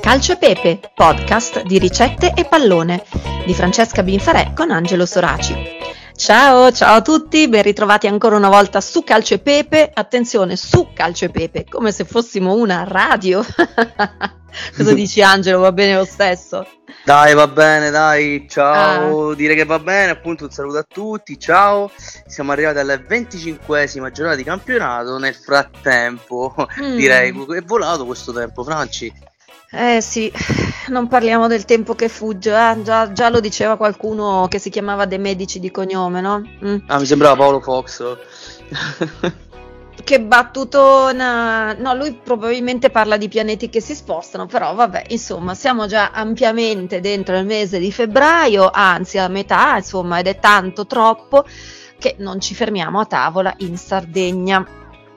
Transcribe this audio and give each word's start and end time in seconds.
Calcio 0.00 0.32
e 0.32 0.36
Pepe, 0.38 0.80
podcast 0.94 1.62
di 1.62 1.78
ricette 1.78 2.32
e 2.34 2.44
pallone 2.46 3.04
di 3.44 3.54
Francesca 3.54 4.02
Binfarè 4.02 4.54
con 4.54 4.70
Angelo 4.70 5.04
Soraci. 5.04 5.54
Ciao, 6.16 6.72
ciao 6.72 6.96
a 6.96 7.02
tutti, 7.02 7.48
ben 7.48 7.62
ritrovati 7.62 8.06
ancora 8.06 8.36
una 8.36 8.48
volta 8.48 8.80
su 8.80 9.04
Calcio 9.04 9.34
e 9.34 9.38
Pepe. 9.38 9.90
Attenzione, 9.92 10.56
su 10.56 10.88
Calcio 10.94 11.26
e 11.26 11.30
Pepe, 11.30 11.64
come 11.68 11.92
se 11.92 12.04
fossimo 12.04 12.54
una 12.54 12.84
radio. 12.84 13.44
Cosa 14.76 14.94
dici 14.94 15.22
Angelo? 15.22 15.60
Va 15.60 15.72
bene 15.72 15.94
lo 15.94 16.04
stesso? 16.04 16.66
Dai, 17.04 17.34
va 17.34 17.46
bene, 17.46 17.90
dai, 17.90 18.46
ciao. 18.48 19.30
Ah. 19.30 19.34
Dire 19.34 19.54
che 19.54 19.64
va 19.64 19.78
bene, 19.78 20.10
appunto 20.10 20.44
un 20.44 20.50
saluto 20.50 20.78
a 20.78 20.86
tutti, 20.86 21.38
ciao. 21.38 21.90
Siamo 22.26 22.52
arrivati 22.52 22.78
alla 22.78 22.96
25esima 22.96 24.10
giornata 24.10 24.36
di 24.36 24.44
campionato. 24.44 25.18
Nel 25.18 25.34
frattempo, 25.34 26.54
mm. 26.82 26.96
direi, 26.96 27.30
è 27.30 27.62
volato 27.62 28.04
questo 28.04 28.32
tempo, 28.32 28.64
Franci. 28.64 29.28
Eh 29.72 30.00
sì, 30.00 30.32
non 30.88 31.06
parliamo 31.06 31.46
del 31.46 31.64
tempo 31.64 31.94
che 31.94 32.08
fugge, 32.08 32.50
eh? 32.50 32.82
già, 32.82 33.12
già, 33.12 33.28
lo 33.28 33.38
diceva 33.38 33.76
qualcuno 33.76 34.46
che 34.48 34.58
si 34.58 34.68
chiamava 34.68 35.04
De 35.04 35.16
Medici 35.16 35.60
di 35.60 35.70
cognome, 35.70 36.20
no? 36.20 36.42
Mm. 36.64 36.76
Ah, 36.86 36.98
mi 36.98 37.06
sembrava 37.06 37.36
Paolo 37.36 37.60
Fox. 37.60 38.16
che 40.02 40.20
battutona. 40.20 41.74
No, 41.74 41.94
lui 41.94 42.18
probabilmente 42.20 42.90
parla 42.90 43.16
di 43.16 43.28
pianeti 43.28 43.68
che 43.68 43.80
si 43.80 43.94
spostano, 43.94 44.46
però 44.46 44.74
vabbè, 44.74 45.04
insomma, 45.08 45.54
siamo 45.54 45.86
già 45.86 46.10
ampiamente 46.10 46.98
dentro 46.98 47.38
il 47.38 47.46
mese 47.46 47.78
di 47.78 47.92
febbraio, 47.92 48.70
anzi 48.72 49.18
a 49.18 49.28
metà, 49.28 49.76
insomma, 49.76 50.18
ed 50.18 50.26
è 50.26 50.40
tanto 50.40 50.84
troppo 50.84 51.44
che 51.96 52.16
non 52.18 52.40
ci 52.40 52.56
fermiamo 52.56 52.98
a 52.98 53.04
tavola 53.04 53.54
in 53.58 53.76
Sardegna. 53.76 54.66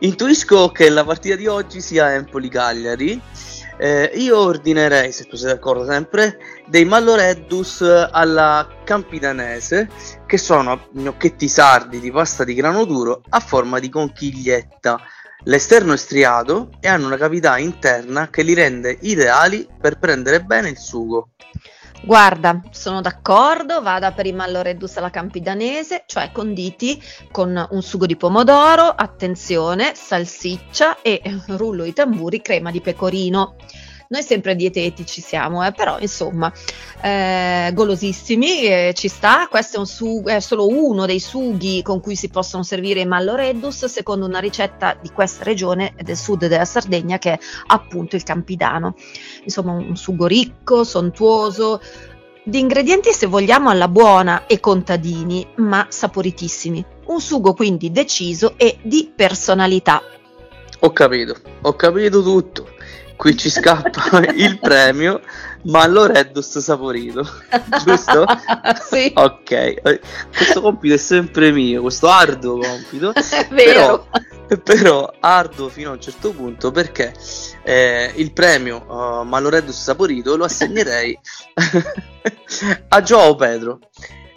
Intuisco 0.00 0.70
che 0.70 0.88
la 0.88 1.04
partita 1.04 1.34
di 1.34 1.46
oggi 1.46 1.82
sia 1.82 2.14
Empoli-Cagliari 2.14 3.20
eh, 3.78 4.10
io 4.14 4.38
ordinerei, 4.38 5.12
se 5.12 5.24
tu 5.24 5.36
sei 5.36 5.52
d'accordo 5.52 5.84
sempre, 5.84 6.38
dei 6.66 6.84
malloreddus 6.84 7.82
alla 8.10 8.68
campidanese, 8.84 9.88
che 10.26 10.36
sono 10.36 10.88
gnocchetti 10.92 11.48
sardi 11.48 12.00
di 12.00 12.10
pasta 12.10 12.44
di 12.44 12.54
grano 12.54 12.84
duro 12.84 13.22
a 13.28 13.40
forma 13.40 13.78
di 13.78 13.88
conchiglietta. 13.88 15.00
L'esterno 15.44 15.92
è 15.92 15.96
striato 15.96 16.70
e 16.80 16.88
hanno 16.88 17.06
una 17.06 17.16
cavità 17.16 17.56
interna 17.58 18.28
che 18.28 18.42
li 18.42 18.54
rende 18.54 18.98
ideali 19.02 19.68
per 19.80 19.98
prendere 19.98 20.42
bene 20.42 20.70
il 20.70 20.78
sugo. 20.78 21.30
Guarda, 22.02 22.62
sono 22.70 23.00
d'accordo, 23.00 23.82
vada 23.82 24.12
per 24.12 24.26
i 24.26 24.32
malloreddus 24.32 24.96
alla 24.96 25.10
campidanese, 25.10 26.04
cioè 26.06 26.30
conditi 26.32 27.00
con 27.30 27.66
un 27.70 27.82
sugo 27.82 28.06
di 28.06 28.16
pomodoro, 28.16 28.88
attenzione, 28.88 29.94
salsiccia 29.94 31.02
e 31.02 31.20
rullo 31.48 31.84
di 31.84 31.92
tamburi, 31.92 32.40
crema 32.40 32.70
di 32.70 32.80
pecorino. 32.80 33.56
Noi 34.10 34.22
sempre 34.22 34.56
dietetici 34.56 35.20
siamo, 35.20 35.62
eh, 35.66 35.72
però 35.72 35.98
insomma, 36.00 36.50
eh, 37.02 37.70
golosissimi, 37.74 38.62
eh, 38.62 38.92
ci 38.94 39.06
sta. 39.06 39.46
Questo 39.50 39.76
è, 39.76 39.78
un 39.80 39.86
sugo, 39.86 40.30
è 40.30 40.40
solo 40.40 40.66
uno 40.66 41.04
dei 41.04 41.20
sughi 41.20 41.82
con 41.82 42.00
cui 42.00 42.16
si 42.16 42.30
possono 42.30 42.62
servire 42.62 43.00
i 43.00 43.06
malloreddus, 43.06 43.84
secondo 43.84 44.24
una 44.24 44.38
ricetta 44.38 44.96
di 44.98 45.10
questa 45.10 45.44
regione 45.44 45.92
del 46.02 46.16
sud 46.16 46.46
della 46.46 46.64
Sardegna, 46.64 47.18
che 47.18 47.32
è 47.32 47.38
appunto 47.66 48.16
il 48.16 48.22
campidano. 48.22 48.94
Insomma, 49.44 49.72
un 49.72 49.94
sugo 49.94 50.24
ricco, 50.24 50.84
sontuoso, 50.84 51.82
di 52.42 52.60
ingredienti 52.60 53.12
se 53.12 53.26
vogliamo 53.26 53.68
alla 53.68 53.88
buona 53.88 54.46
e 54.46 54.58
contadini, 54.58 55.46
ma 55.56 55.86
saporitissimi. 55.90 56.82
Un 57.08 57.20
sugo 57.20 57.52
quindi 57.52 57.92
deciso 57.92 58.54
e 58.56 58.78
di 58.80 59.12
personalità. 59.14 60.00
Ho 60.80 60.92
capito, 60.92 61.36
ho 61.60 61.74
capito 61.74 62.22
tutto 62.22 62.76
qui 63.18 63.36
ci 63.36 63.50
scappa 63.50 64.22
il 64.32 64.60
premio 64.60 65.20
Malloreddus 65.64 66.58
saporito, 66.58 67.28
giusto? 67.84 68.24
sì. 68.88 69.12
Ok, 69.12 69.98
questo 70.34 70.60
compito 70.60 70.94
è 70.94 70.98
sempre 70.98 71.50
mio, 71.50 71.82
questo 71.82 72.08
arduo 72.08 72.60
compito. 72.60 73.12
È 73.18 73.48
vero. 73.50 74.06
Però, 74.46 74.62
però 74.62 75.14
arduo 75.18 75.68
fino 75.68 75.90
a 75.90 75.94
un 75.94 76.00
certo 76.00 76.30
punto 76.30 76.70
perché 76.70 77.12
eh, 77.64 78.12
il 78.14 78.32
premio 78.32 78.84
uh, 78.86 79.24
Malloreddus 79.24 79.76
saporito 79.76 80.36
lo 80.36 80.44
assegnerei 80.44 81.18
a 82.88 83.02
Joao 83.02 83.34
Pedro. 83.34 83.80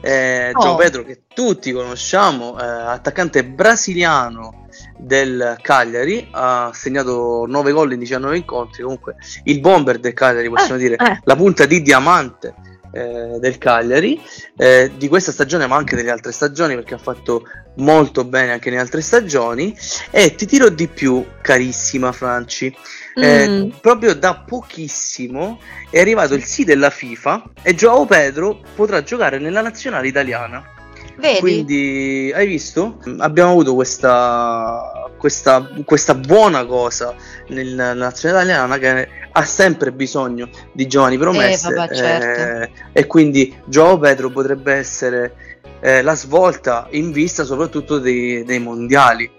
Eh, 0.00 0.50
oh. 0.54 0.60
Joao 0.60 0.76
Pedro 0.76 1.04
che 1.04 1.22
tutti 1.32 1.72
conosciamo, 1.72 2.58
eh, 2.58 2.64
attaccante 2.64 3.44
brasiliano 3.44 4.66
del 4.96 5.58
Cagliari, 5.60 6.28
ha 6.30 6.70
segnato 6.72 7.44
9 7.46 7.72
gol 7.72 7.92
in 7.92 7.98
19 7.98 8.36
incontri, 8.36 8.82
comunque 8.82 9.16
il 9.44 9.60
bomber 9.60 9.98
del 9.98 10.14
Cagliari 10.14 10.48
possiamo 10.48 10.76
eh, 10.76 10.82
dire, 10.82 10.94
eh. 10.96 11.20
la 11.24 11.36
punta 11.36 11.66
di 11.66 11.82
diamante 11.82 12.54
eh, 12.92 13.38
del 13.38 13.58
Cagliari 13.58 14.20
eh, 14.56 14.90
di 14.96 15.08
questa 15.08 15.32
stagione 15.32 15.66
ma 15.66 15.76
anche 15.76 15.96
delle 15.96 16.10
altre 16.10 16.32
stagioni 16.32 16.74
perché 16.74 16.94
ha 16.94 16.98
fatto 16.98 17.44
molto 17.76 18.24
bene 18.24 18.52
anche 18.52 18.70
nelle 18.70 18.82
altre 18.82 19.00
stagioni 19.00 19.76
e 20.10 20.34
ti 20.34 20.46
tiro 20.46 20.68
di 20.68 20.88
più 20.88 21.24
carissima 21.40 22.12
Franci 22.12 22.74
eh, 23.14 23.48
mm. 23.48 23.68
proprio 23.80 24.14
da 24.14 24.44
pochissimo 24.46 25.60
è 25.90 26.00
arrivato 26.00 26.34
il 26.34 26.44
sì 26.44 26.64
della 26.64 26.90
FIFA 26.90 27.42
e 27.62 27.74
Joao 27.74 28.06
Pedro 28.06 28.60
potrà 28.74 29.02
giocare 29.02 29.38
nella 29.38 29.62
nazionale 29.62 30.08
italiana 30.08 30.78
Vedi? 31.20 31.38
Quindi 31.38 32.32
hai 32.34 32.46
visto? 32.46 32.98
Abbiamo 33.18 33.50
avuto 33.50 33.74
questa, 33.74 35.09
questa, 35.20 35.68
questa 35.84 36.14
buona 36.14 36.64
cosa 36.64 37.14
nella 37.48 37.92
nazionale 37.92 38.44
italiana 38.44 38.78
che 38.78 39.08
ha 39.30 39.44
sempre 39.44 39.92
bisogno 39.92 40.48
di 40.72 40.86
giovani 40.86 41.18
promesse. 41.18 41.68
Eh, 41.68 41.74
vabbè, 41.74 41.94
certo. 41.94 42.40
eh, 42.40 42.70
e 42.92 43.06
quindi 43.06 43.54
Joao 43.66 43.98
Pedro 43.98 44.30
potrebbe 44.30 44.72
essere 44.72 45.34
eh, 45.80 46.00
la 46.00 46.16
svolta 46.16 46.86
in 46.92 47.12
vista 47.12 47.44
soprattutto 47.44 47.98
dei, 47.98 48.44
dei 48.44 48.60
mondiali. 48.60 49.30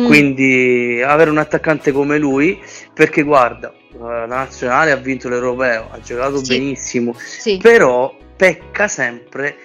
Mm. 0.00 0.06
Quindi 0.06 1.02
avere 1.04 1.30
un 1.30 1.38
attaccante 1.38 1.92
come 1.92 2.18
lui, 2.18 2.58
perché 2.94 3.22
guarda, 3.22 3.72
eh, 3.72 3.98
la 3.98 4.26
nazionale 4.26 4.92
ha 4.92 4.96
vinto 4.96 5.28
l'europeo, 5.28 5.88
ha 5.90 6.00
giocato 6.00 6.42
sì. 6.42 6.56
benissimo, 6.56 7.14
sì. 7.16 7.58
però 7.60 8.16
pecca 8.36 8.88
sempre 8.88 9.56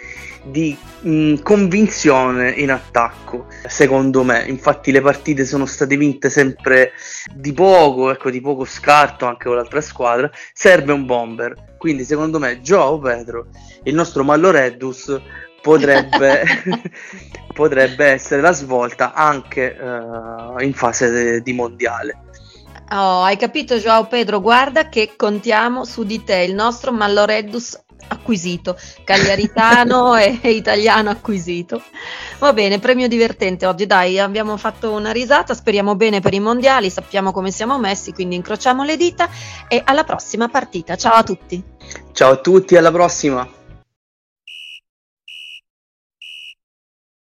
di 0.44 0.78
mh, 1.02 1.38
convinzione 1.42 2.52
in 2.52 2.72
attacco, 2.72 3.48
secondo 3.68 4.24
me. 4.24 4.46
Infatti 4.48 4.92
le 4.92 5.02
partite 5.02 5.46
sono 5.46 5.66
state 5.66 5.98
vinte 5.98 6.30
sempre 6.30 6.92
di 7.34 7.54
poco, 7.54 8.12
ecco, 8.12 8.30
di 8.30 8.42
poco 8.42 8.66
scarto 8.66 9.26
anche 9.26 9.48
con 9.48 9.56
l'altra 9.56 9.82
squadra. 9.82 10.30
Serve 10.54 10.94
un 10.94 11.06
bomber. 11.06 11.76
Quindi 11.78 12.04
secondo 12.04 12.40
me 12.40 12.62
Joao 12.62 13.00
Pedro, 13.00 13.48
il 13.84 13.96
nostro 13.96 14.24
Malloreddus, 14.24 15.20
potrebbe, 15.66 16.44
potrebbe 17.52 18.06
essere 18.06 18.40
la 18.40 18.52
svolta 18.52 19.14
anche 19.14 19.76
uh, 19.76 20.62
in 20.62 20.74
fase 20.74 21.10
de- 21.10 21.42
di 21.42 21.54
mondiale. 21.54 22.20
Oh, 22.92 23.24
hai 23.24 23.36
capito 23.36 23.76
Joao 23.78 24.06
Pedro? 24.06 24.42
Guarda 24.42 24.90
che 24.90 25.14
contiamo 25.16 25.84
su 25.84 26.04
di 26.04 26.24
te, 26.24 26.44
il 26.44 26.54
nostro 26.54 26.92
Malloreddus 26.92 27.82
acquisito, 28.10 28.78
cagliaritano 29.04 30.16
e, 30.16 30.38
e, 30.44 30.52
italiano 30.52 31.10
acquisito. 31.10 31.82
Va 32.38 32.54
bene, 32.54 32.78
premio 32.78 33.08
divertente 33.08 33.66
oggi, 33.66 33.88
dai, 33.88 34.20
abbiamo 34.20 34.58
fatto 34.58 34.92
una 34.92 35.12
risata, 35.12 35.56
speriamo 35.56 35.96
bene 35.96 36.20
per 36.20 36.36
i 36.36 36.40
mondiali, 36.40 36.92
sappiamo 36.92 37.32
come 37.32 37.50
siamo 37.50 37.80
messi, 37.80 38.14
quindi 38.14 38.36
incrociamo 38.36 38.84
le 38.84 38.98
dita 38.98 39.28
e 39.68 39.82
alla 39.84 40.04
prossima 40.04 40.48
partita. 40.48 40.96
Ciao 40.96 41.14
a 41.14 41.24
tutti. 41.24 41.64
Ciao 42.12 42.34
a 42.34 42.38
tutti, 42.38 42.76
alla 42.76 42.92
prossima. 42.92 43.64